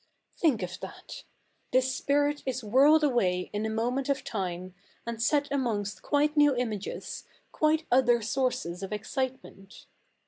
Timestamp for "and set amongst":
5.05-6.01